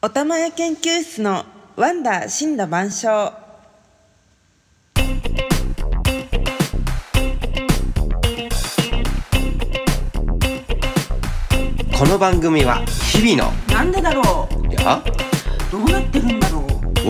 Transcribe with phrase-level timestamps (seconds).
[0.00, 3.32] おたまや研究室のワンダー森羅万象
[11.98, 12.76] この番組は
[13.10, 14.72] 日々のなんでだろう？
[14.72, 15.02] や？
[15.72, 16.64] どうなってるんだろを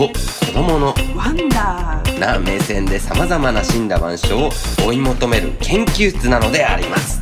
[0.09, 2.17] 子供のうワンダー。
[2.17, 4.49] な目線でさまざまな死んだ万象を
[4.87, 7.21] 追い求める研究室なのであります。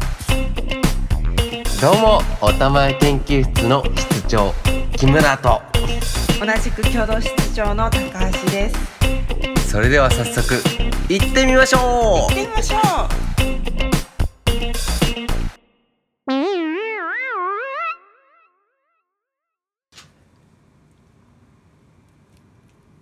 [1.82, 4.54] どうもおたまや研究室の室長
[4.98, 5.62] 木村と。
[6.40, 8.00] 同じく共同室長の高
[8.32, 9.70] 橋です。
[9.70, 10.56] それでは早速
[11.08, 12.80] 行ってみましょ行ってみましょう。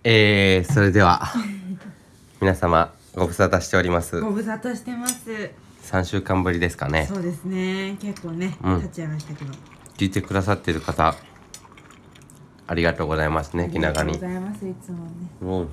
[0.04, 1.32] えー、それでは
[2.42, 4.18] 皆様ご無沙汰しております。
[4.18, 5.50] うご無沙汰してます。
[5.84, 7.06] 3週間ぶりですかね。
[7.06, 7.96] そうですね。
[8.02, 8.82] 結構ね、うん。
[8.82, 9.54] 立ち会いましたけど。
[9.96, 11.14] 聞いてくださってる方
[12.66, 14.68] ありがとうございますね気長にありがとうございます。
[14.68, 15.10] いつもね。
[15.40, 15.68] うん。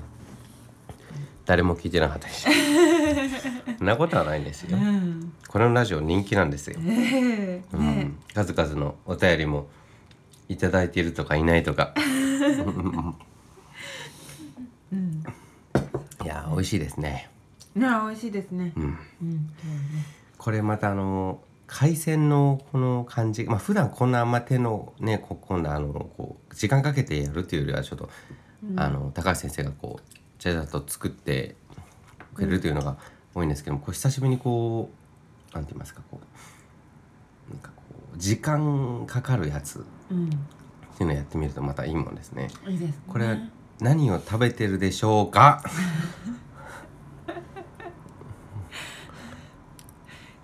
[1.44, 2.46] 誰も聞いてなかったし
[3.78, 4.78] そんなことはないんですよ。
[4.78, 5.32] うん。
[5.48, 9.68] このラジオ人気なんですよ、ええうねん、数々のお便りも
[10.48, 11.94] いただいているとかいないとか。
[14.92, 15.22] うん。
[16.24, 17.28] いや美味しいですね。
[17.74, 18.72] ね美味しいですね。
[18.76, 18.98] うん。
[19.22, 19.50] うん
[20.38, 28.10] これまたあの海鮮のこの感じまあ普段こんなあんま手のねこ今度あのこう時間かけてやるっていうよりはちょっと、
[28.76, 31.56] あの高橋先生がこうちゃちゃっと作って
[32.34, 32.96] くれるというのが
[33.34, 34.90] 多いんですけども、こう久しぶりにこ
[35.52, 36.20] うなんて言いますかこ
[37.48, 37.82] うなんかこ
[38.14, 40.38] う時間かかるやつっうんてい
[41.00, 42.50] うのをやってみるとまたいいもんですね。
[42.68, 42.94] いいですね。
[43.08, 43.36] これは
[43.80, 45.62] 何を食べてるでしょうか？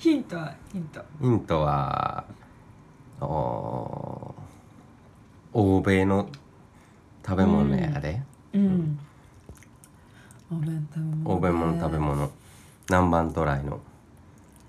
[0.00, 1.02] ヒントはヒント。
[1.20, 2.24] ヒントは
[3.20, 4.34] お
[5.52, 6.26] 欧米の
[7.22, 8.22] 食べ物やで、
[8.54, 8.98] うん。
[10.50, 12.30] お弁当も欧米の食べ物。
[12.88, 13.78] 南蛮渡来の。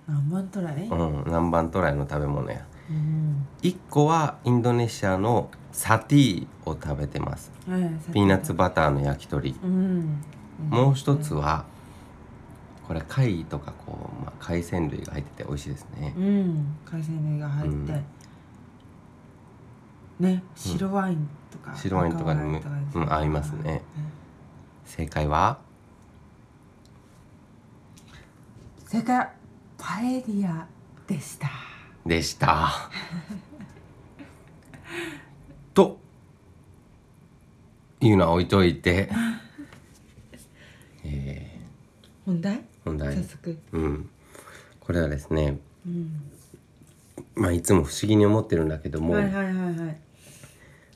[0.05, 0.87] 何万トライ？
[0.89, 2.65] うん南蛮渡来の食べ物や。
[2.89, 3.47] うん。
[3.61, 7.53] 一個はインドネシアのサティを食べてます。
[7.69, 7.81] はい
[8.11, 9.55] ピーナッツバターの焼き鳥。
[9.63, 10.21] うん。
[10.69, 11.63] もう一つは
[12.91, 16.13] これ貝とかこう、まあ、海鮮類が入ってて美味しいですね。
[16.17, 18.01] うん海鮮類が入って、
[20.19, 23.81] ね白ワインとか、白ワインとかにも赤ワインうん合いますね。
[24.83, 25.59] 正解は？
[28.87, 29.31] 正解は
[29.77, 30.67] パエリア
[31.07, 31.49] でした。
[32.05, 32.73] でした。
[35.73, 35.97] と
[38.01, 39.15] いうのは置いといて、え
[42.25, 42.55] 本題？
[42.55, 43.15] ー、本題。
[43.15, 43.57] 早速。
[43.73, 44.09] うん、
[44.79, 46.21] これはですね、うん。
[47.35, 49.97] まあ、いつも不思議に思ってるんだけども、はいはいはいはい。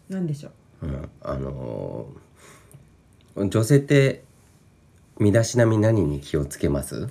[0.09, 0.50] なんでしょ
[0.81, 0.88] う？
[0.88, 4.24] うん、あのー女性って
[5.19, 7.09] 身だしなみ何に気をつけます、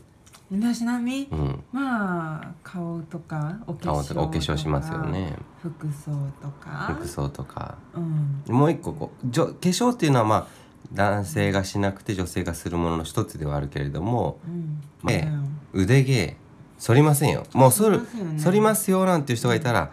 [0.50, 5.36] 身だしなみ、うん、まあ顔とかお化粧顔とかお化粧しますよね。
[5.60, 6.96] 服装とか。
[6.98, 7.76] 服装とか。
[7.94, 8.42] うん。
[8.54, 10.46] もう一個こうじょ化粧っていうのはまあ
[10.94, 14.80] 男性がしなくて女性がするものの一つではあるけれども、うん。
[15.04, 15.30] ね
[15.72, 16.36] 腕毛
[16.78, 17.44] 剃りませんよ。
[17.52, 18.38] もう剃る剃りますよね。
[18.38, 19.90] 剃りますよなんていう人がいたら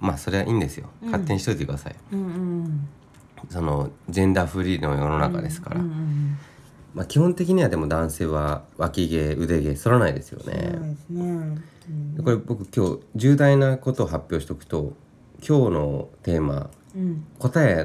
[0.00, 0.88] まあそれはいいんですよ。
[1.02, 1.10] うん。
[1.10, 2.88] 勝手にしといてください、うんうん
[3.50, 6.38] そのジェンダーフリーの世の中ですから、うんうん
[6.94, 11.54] まあ基本的にはでも男性は脇毛腕毛剃らないですよね、ね、うん。
[12.14, 14.94] でこれ僕今日重大なことを発表しておくと
[15.46, 17.84] 今日のテーマうん、答え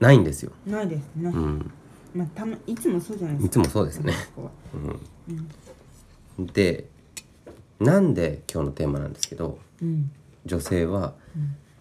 [0.00, 1.70] ないんですよ、ないですね、うん、
[2.14, 3.60] まあたまいつもそうじゃないですか。
[3.60, 4.12] いつもそうですね、
[6.38, 6.88] うん、で
[7.80, 10.10] なんで今日のテーマなんですけどうん。
[10.46, 11.14] 女性は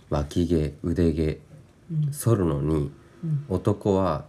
[0.10, 1.40] 脇毛腕毛
[1.92, 2.14] うん。
[2.14, 2.92] 剃るのに
[3.24, 3.46] うん。
[3.50, 4.26] 男は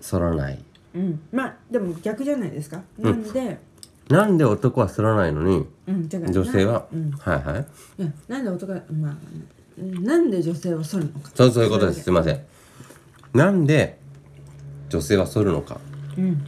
[0.00, 0.58] 剃らない。
[0.94, 1.20] うん。
[1.32, 2.82] まあでも逆じゃないですか。
[2.98, 3.58] なんで、
[4.08, 8.02] なんで男は剃らないのにうん、女性は、うん、はいはい。
[8.02, 9.16] いやなんで男がまあ
[9.78, 11.30] うんなんで女性は剃るのか。
[11.34, 12.02] そうそういうことです。
[12.02, 12.40] すいません
[13.36, 13.98] なんで
[14.88, 15.78] 女性は剃るのか。
[16.16, 16.44] うん。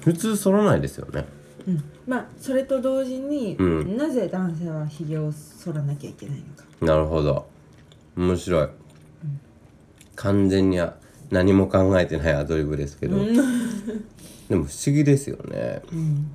[0.00, 1.24] 普通剃らないですよね。
[1.66, 1.84] うん。
[2.06, 3.96] まあそれと同時に、うん。
[3.96, 6.64] なぜ男性はひげを剃らなきゃいけないのか。
[6.80, 7.46] なるほど。
[8.16, 8.68] 面白い、
[10.16, 10.96] 完全には
[11.30, 13.16] 何も考えてないアドリブですけど、
[14.48, 15.82] でも不思議ですよね。
[15.92, 16.30] うん。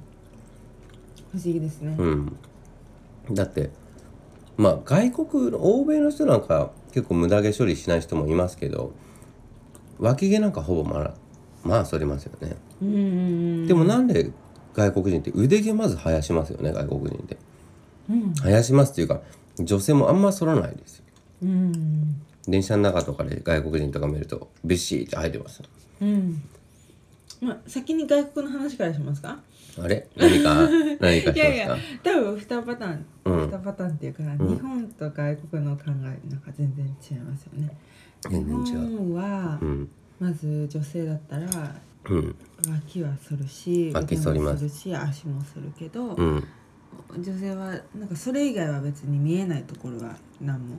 [1.32, 2.36] 不思議ですね、うん。
[3.32, 3.72] だって
[4.56, 8.94] まあ外国の欧米の人なんか結構無駄毛処理しない人もいますけど
[10.04, 11.14] 脇毛なんかほぼまあ
[11.64, 12.58] まあ剃りますよね、
[13.68, 14.32] でもなんで
[14.74, 17.38] 外国人って腕毛まず生やしますよね外国人って。
[18.10, 18.34] うん。
[18.34, 19.22] 生やしますっていうか
[19.60, 21.06] 女性もあんま剃らないですよ。
[21.44, 22.22] うん。
[22.48, 25.62] 電車の中とかで外国人とか見るとビシーって入ってます
[26.02, 26.44] うん
[27.42, 29.40] まあ先に外国の話からしますか
[29.82, 30.08] あれ？
[30.16, 30.56] 何か？
[31.00, 33.44] 何かいやいや多分2パターン、うん。
[33.46, 34.38] 2パターンっていうか、ん。
[34.38, 35.92] 日本と外国の考え
[36.30, 37.76] なんか全然違いますよね。
[38.30, 38.90] 全然違う。
[38.90, 39.90] 日本は、うん。
[40.20, 41.76] まず女性だったら
[42.10, 42.36] うん。
[42.70, 44.64] 脇は反るし脇反ります。
[44.64, 46.44] るし足も反るけど、うん。
[47.18, 50.78] 女性はなんかそれ以外は別に見えないところは何も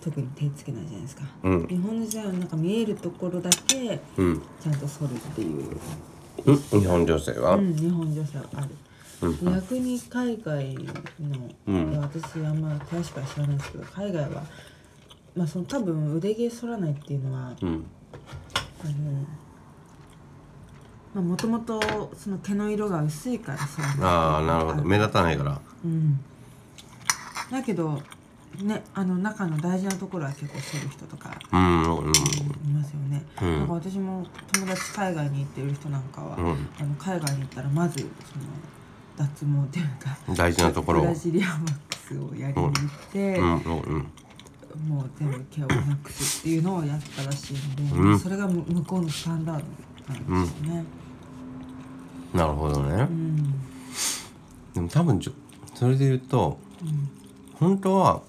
[0.00, 1.66] 特に手つけないじゃないですか、うん。
[1.66, 4.42] 日本の時代はなんか見えるところだけうん。
[4.60, 5.76] ちゃんと反るっていう、
[6.44, 8.68] うん日本女性は、うん、日本女性はある。
[9.22, 9.52] うん。
[9.54, 10.84] 逆に海外の、
[11.68, 11.98] うん。
[12.00, 14.42] 私あんま詳しくは知らないですけど海外は
[15.36, 17.84] まあその多分腕毛反らないっていうのはうん。
[18.84, 18.92] あの
[21.14, 21.80] まあもともと
[22.16, 24.82] その毛の色が薄いから反らないああなるほど。
[24.84, 25.60] 目立たないから。
[25.84, 26.18] うん。
[27.50, 28.02] だけど
[28.60, 32.12] ねあの中の大事なところは結構反る人とかうんうん。
[32.12, 32.12] い
[32.72, 33.58] ますよね、うん。
[33.58, 36.68] なんか私も友達海外に行ってる人なんかは、うん。
[36.78, 38.10] あの海外に行ったらまずその
[39.16, 41.02] 脱毛っていうか大事なところを。
[41.02, 42.72] ブラジリアンマックスをやりに行っ
[43.12, 48.18] て、もう全部毛をなくすっていうのをやったらしいので、うん。
[48.18, 49.62] それがむ向こうのスタンダー
[50.08, 50.84] ドなんですよね。
[52.34, 52.94] なるほどね。
[53.02, 53.52] うん。
[54.72, 55.20] でも多分
[55.74, 57.10] それで言うとうん。
[57.54, 58.22] 本当は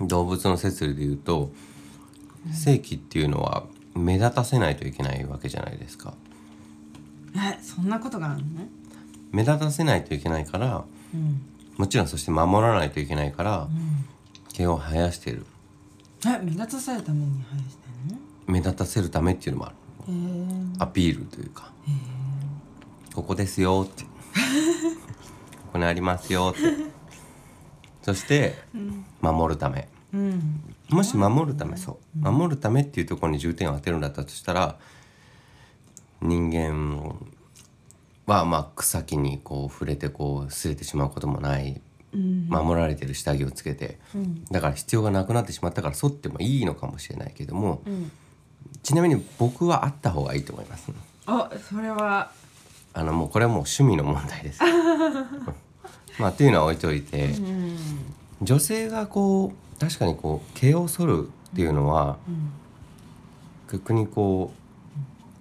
[0.00, 1.50] 動物の摂理で言うと
[2.52, 3.64] 性器っていうのは
[3.94, 6.14] 目立たせないといけないわけじゃないですか。
[7.36, 8.44] えそんなことがあるの
[9.32, 11.42] 目立たせないといけないからうん。
[11.76, 14.04] もちろんそして守らないといけないからうん。
[14.52, 15.46] 毛を生やしてる。
[16.26, 17.84] え目立たされるために生やして
[18.46, 19.72] 目立たせるためっていうのもあ
[20.06, 20.12] る。
[20.12, 21.72] んのへアピールというか。
[23.14, 24.04] ここですよって。
[25.66, 26.60] ここにありますよって
[28.04, 28.54] そして
[29.22, 29.88] 守るため。
[30.12, 30.60] うん。
[30.90, 32.18] もし守るためそう。
[32.18, 34.76] 守るためっていうところに重点を当てるんだったとしたら
[36.20, 37.16] 人間
[38.26, 41.80] はまあ草木にこう触れてこう擦れてしまうこともない。
[42.12, 42.46] うん。
[42.48, 43.98] 守られてる下着をつけて。
[44.14, 44.44] うん。
[44.44, 48.12] だから必要がなくなってしまったから剃ってもいいのかもしれないけどもうん。
[48.82, 50.92] ちなみに僕はあった方がいいと思います。
[51.26, 52.30] あそれは。
[52.92, 54.60] あのもうこれはもう趣味の問題です
[56.18, 57.76] まあというのは置いといてうん。
[58.42, 62.52] 女性がこう確かにこう毛を剃るっていうのはうん。
[63.72, 64.52] 逆にこ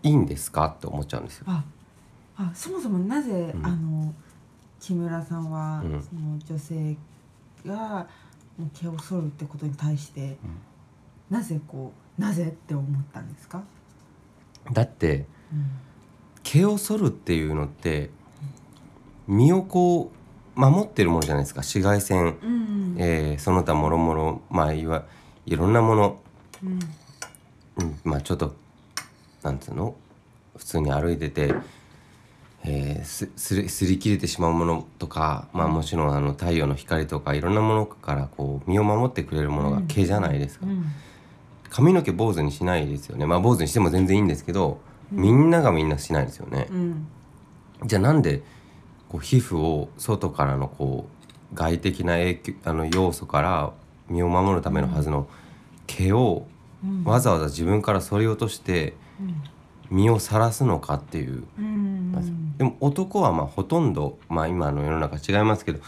[0.04, 1.46] ういいんですかって思っちゃうんですよ。
[1.48, 1.64] あ
[2.36, 3.66] あそもそもなぜ、うん。
[3.66, 4.14] あの
[4.80, 6.02] 木村さんは、うん。
[6.02, 6.98] その女性
[7.66, 8.08] が
[8.74, 10.38] 毛を剃るってことに対して、
[11.30, 13.64] なぜこうなぜって思ったんですか、
[14.72, 15.66] だってうん。
[16.44, 18.10] 毛を剃るっていうのって
[19.28, 20.23] 身をこう
[20.56, 21.62] 守ってるものじゃないですか。
[21.62, 24.42] 紫外線、うんえーその他もろもろ。
[24.50, 25.04] まあいわ
[25.46, 26.20] いろんなもの、
[26.64, 26.80] うん。
[27.78, 28.54] うん、まあちょっと
[29.42, 29.96] なんつうの？
[30.56, 31.56] 普通に歩いてて、
[32.64, 40.66] えーすすりすり切れてしまうものとか、まあ、もちろんあの太陽の光とかいろんなものからこう身を守ってくれるものが毛じゃないですか。
[40.68, 40.86] うん。
[41.70, 43.26] 髪の毛坊主にしないですよね。
[43.26, 44.80] まあ坊主にしても全然いいんですけど、
[45.12, 46.68] みんながみんなしないですよね。
[46.70, 47.08] うん。
[47.86, 48.44] じゃあなんで
[49.14, 51.08] こう皮膚を外からのこ
[51.54, 53.72] う外的な影響あの要素から
[54.10, 55.28] 身を守るためのはずの
[55.88, 56.48] 毛を
[56.84, 57.04] うん。
[57.06, 58.94] わざわざ自分から剃り落として
[59.90, 61.44] 身を晒すのかっていう、
[62.58, 65.80] でも男はまあほとんどまあ今の世の中違いますけど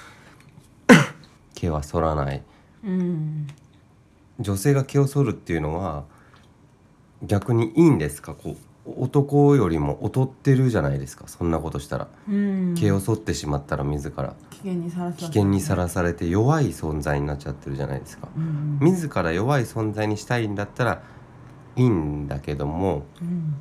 [1.56, 2.44] 毛は剃らない。
[2.86, 3.48] うん。
[4.40, 6.04] 女性が毛を剃るっていうのは
[7.24, 8.34] 逆にいいんですか？
[8.34, 12.08] こう男よりも劣ってるじゃないですかそんなことしたら。
[12.30, 12.76] うん。
[12.78, 14.36] 毛を剃ってしまったら自ら。
[14.52, 18.28] 危険にさらさ危険にさらされて弱い存在になっちゃってるじゃないですか。
[18.36, 21.02] うん自ら弱い存在にしたいんだったら
[21.76, 23.56] いいんだけどもうん。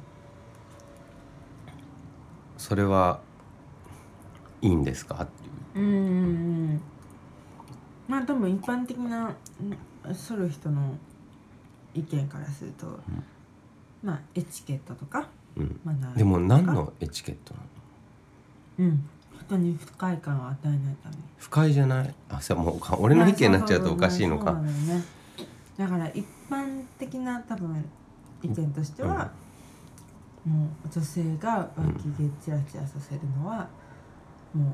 [2.58, 3.20] それは
[4.60, 5.14] いいんですか？
[5.22, 5.26] っ
[5.72, 5.86] ていう。
[5.86, 6.08] うんうんう
[6.74, 6.80] ん
[8.06, 9.34] まあ多分一般的な
[10.06, 10.94] うん剃る人の
[11.94, 12.86] 意見からすると、
[14.04, 15.80] まあエチケットとかうん。
[16.14, 17.66] でも何のエチケットなの？
[18.78, 19.08] うん。
[19.46, 21.22] 人に不快感を与えないために。
[21.38, 22.14] 不快じゃない？
[22.28, 24.52] あそうもう俺の意見になっちゃうとおかしいのか。
[24.54, 25.02] ね。
[25.76, 27.84] だから一般的な多分
[28.42, 29.32] 意見としては、
[30.46, 33.68] もう女性が脇毛チラチラさせるのは、
[34.54, 34.64] もう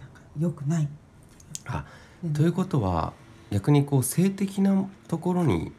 [0.00, 0.88] なんか良くない
[1.66, 1.84] あ
[2.22, 3.12] でということは
[3.50, 5.72] 逆にこう性的なところに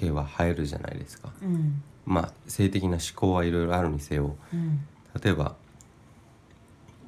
[0.00, 1.30] 毛は生えるじゃないですか。
[1.42, 1.82] うん。
[2.06, 4.36] まあ性的な思考はいろいろあるにせよ。
[4.52, 4.80] うん。
[5.22, 5.56] 例えば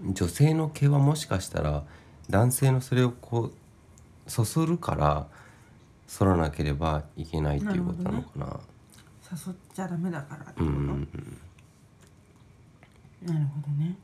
[0.05, 1.85] 女性の毛はもしかしたら
[2.29, 3.53] 男性のそれをこ
[4.27, 5.27] うそそるから
[6.19, 8.61] 反らなければいけないっていうことなのかな。
[9.33, 11.09] 誘っちゃダメだからってこと、うん
[13.23, 13.97] なるほどね。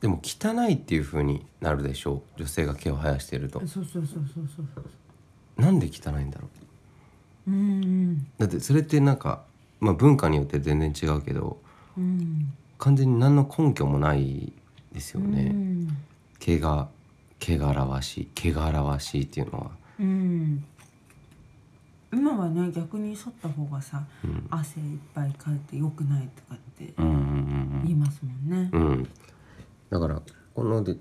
[0.00, 2.40] でも汚いっていう風になるでしょう。
[2.40, 3.60] 女性が毛を生やしていると。
[3.60, 5.60] そうそうそうそうそうそう。
[5.60, 6.61] なんで汚いんだろう
[7.46, 9.42] うんだってそれってなんか、
[9.80, 11.60] まあ、文化によって全然違うけど
[11.96, 14.52] うん完全に何の根拠もない
[14.92, 15.44] ですようね。
[15.44, 15.88] ん
[16.38, 16.88] 毛が
[17.38, 19.70] 毛が表し毛が表しっていうのは。
[20.00, 20.64] うん
[22.12, 29.08] 今はね逆に剃った方がさうん汗いっぱいかいて良くないとかって言いますもんねうんうん。
[29.90, 30.20] だから
[30.54, 30.96] こので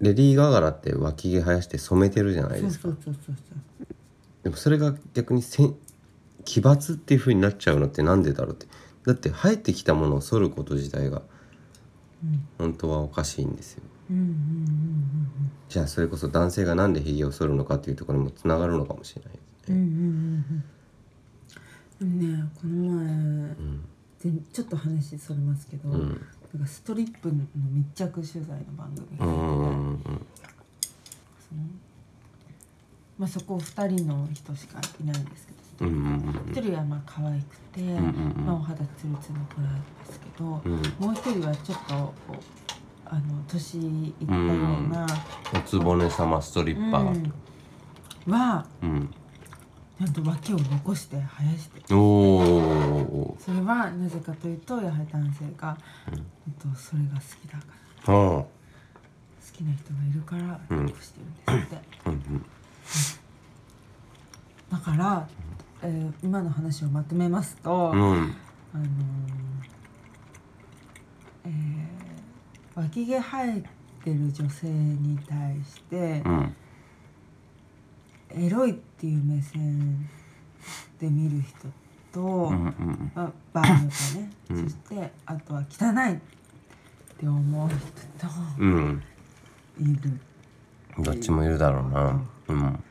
[0.00, 2.82] レディー・ガガラって脇毛生やして染めてるじゃないですか。
[2.84, 3.86] そうそうそうそう
[4.42, 5.74] でもそれが逆にせん
[6.44, 8.66] 奇抜っていう風になっちゃうのってなんでだろうって。
[9.04, 11.22] だって生えてきたものを剃ること自体が
[12.22, 13.82] うん本当はおかしいんですよ。
[15.68, 20.64] じゃあそれこそ男性がなんでひげを剃るのかっていうところにもつながるのかもしれないですうんうんうんね。
[22.00, 23.84] うんうんでもねこの前うん
[24.18, 26.20] 全ちょっと話それますけど、うん
[26.54, 27.34] なんかストリップの
[27.72, 29.18] 密着取材の番組
[33.18, 36.52] まあ、そこ2人の人しかいないんですけどうんうんうん。
[36.52, 37.98] 1人はまあ可愛くて、んうんう
[38.42, 38.46] ん。
[38.46, 40.72] まあ、お肌ツルツルの子なんですけど、うん。
[40.72, 42.34] もう1人はちょっとこう
[43.06, 45.06] あの年いったような、
[45.54, 47.24] おつぼね様ストリッパー。
[48.26, 48.32] うん。
[48.32, 49.10] はうん。
[49.98, 51.94] ちゃんと脇を残して生やして。
[51.94, 53.36] おお。
[53.38, 55.76] それはなぜかというとやはり男性が、
[56.12, 56.18] うん。
[56.18, 56.22] えっ
[56.60, 57.64] とそれが好きだか
[58.12, 58.14] ら。
[58.14, 58.42] うん。
[58.42, 58.48] 好
[59.52, 60.86] きな人がいるからうん。
[60.86, 62.44] 残してるんですって、うん。
[64.72, 65.28] だから、
[65.84, 68.00] えー今の話をまとめますと、うん。
[68.00, 68.34] うん。
[68.74, 68.86] あのー
[71.46, 73.62] えー脇毛生え
[74.02, 76.56] てる女性に対してう、ん。
[78.30, 80.08] エロいっていう目線
[80.98, 81.68] で見る人
[82.12, 86.18] と、うんうんまあ、場合によってはね、うんそしてあとは汚いっ
[87.18, 87.76] て思う人
[88.26, 89.02] とうん。
[89.78, 90.20] いる
[90.98, 92.20] どっちもいるだろうな。
[92.48, 92.84] うん。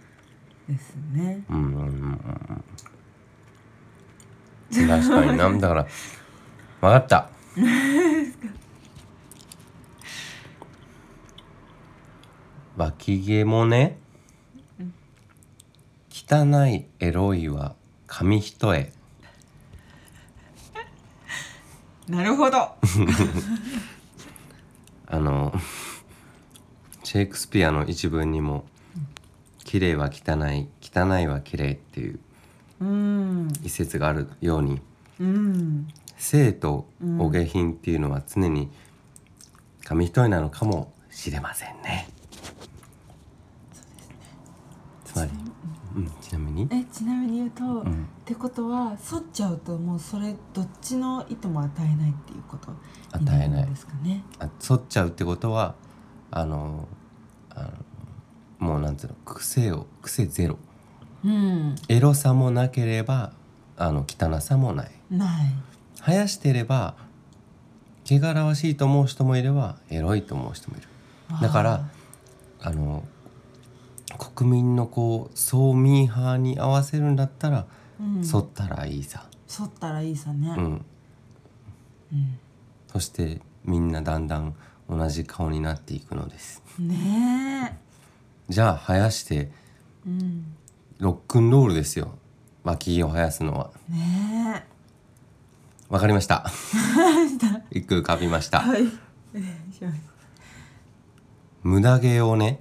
[0.68, 1.44] ですね。
[1.50, 1.86] うんうんうん
[4.72, 4.88] うん。
[4.88, 5.88] 確かになんだから。
[6.82, 7.30] わかった。
[12.76, 14.00] 脇毛もね。
[16.10, 17.76] 汚いエロいは
[18.08, 18.92] 紙一重。
[22.08, 22.58] なるほど。
[25.08, 25.54] あの
[27.04, 28.66] シェイクスピアの一文にも
[29.74, 32.20] 「綺麗は汚い汚いは綺麗っていう
[32.80, 33.48] うん。
[33.64, 34.80] 一節があるように
[35.20, 35.88] うん。
[36.16, 36.88] 性と
[37.18, 38.70] お下品っていうのは常に
[39.84, 42.08] 紙一重なのかもしれませんね。
[45.06, 45.32] つまり、
[45.96, 52.78] うん、ちなみに、え、ちなみに言うと、うんってことは、剃っちゃうと、もうそれどっちの意図も与えないっていうことに
[53.12, 54.24] 与えないるんですかね。
[54.38, 55.74] あ剃っちゃうってことは
[56.30, 56.88] あの
[57.50, 57.70] あの
[58.64, 60.58] もうなんていうの癖を癖ゼロ。
[61.26, 61.76] うん。
[61.90, 63.34] エロさもなければ
[63.76, 64.92] あの汚さもない。
[65.12, 65.54] ない。
[65.96, 66.96] 生やしてれば
[68.06, 70.88] 汚らわしいと思う人もいればエロいと思う人もいる。
[71.42, 71.90] だから
[72.62, 73.04] あの
[74.18, 77.66] 国民のこう総ミーハーに合わせるんだったら、
[78.00, 80.54] うん、剃ったらいいさ、剃ったらいいさね。
[80.58, 80.86] うん、
[82.14, 82.40] うん。
[82.88, 84.56] そしてみんなだんだん
[84.90, 86.62] 同じ顔になっていくのです。
[86.80, 87.83] ね
[88.54, 89.52] じゃあ生やしてえ。
[90.08, 90.46] うん。
[91.00, 92.18] ロックンロールですよ
[92.64, 94.66] 脇毛を生やすのはね
[95.90, 96.50] わかりました
[97.72, 98.52] 一句浮かびましえ。
[98.52, 98.84] たはい。
[101.64, 102.60] 無駄毛をね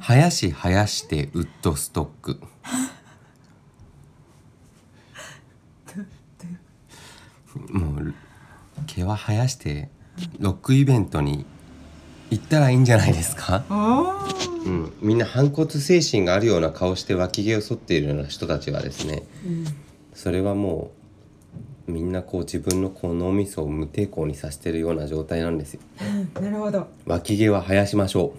[0.00, 2.40] 生やし生やしてウッドストック
[7.70, 8.14] もう
[8.86, 9.88] 毛は生やして
[10.38, 11.44] ロックイベントに
[12.30, 13.64] 行ったらいいんじゃないですか？
[14.64, 19.64] うん、みんな反骨精神があるような顔して脇毛を剃っているような人たちはですねうん。
[20.14, 20.90] それはも
[21.88, 25.80] うみんなこう自分のこう脳みそを無抵抗にさせてるような状態なんですよ
[26.40, 26.88] なるほど。
[27.06, 28.34] 脇毛は生やしましょ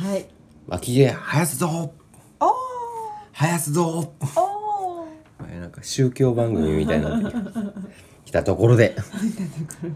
[0.00, 0.26] うはい。
[0.66, 1.92] 脇毛生やすぞ
[2.40, 2.54] おお。
[3.32, 5.06] 生やすぞお
[5.60, 7.36] なんか宗教番組みたいになって
[8.24, 9.94] きたところで 見たところで。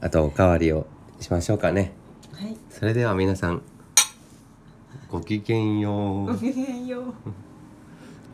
[0.00, 0.86] あとおかわりを
[1.20, 1.92] しましょうかね
[2.32, 2.56] はい。
[2.70, 3.62] それでは皆さん
[5.14, 6.26] ごきげんよう。
[6.26, 7.14] ごきげんよう。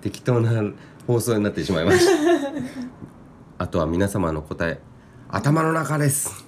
[0.01, 0.73] 適当な
[1.07, 2.53] 放送になってしまいました。
[3.63, 4.81] あとは皆様の答え
[5.29, 6.43] 頭の中です。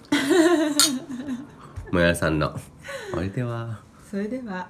[1.93, 2.59] もやさんの。
[3.11, 3.81] それでは。
[4.11, 4.69] それでは。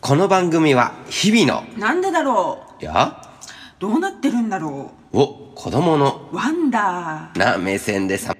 [0.00, 1.68] この番組は日々の。
[1.78, 3.20] なんでだろや。
[3.78, 6.30] うどうなってるんだろを子供の。
[6.32, 7.38] うワンダー。
[7.38, 8.34] な目線でさ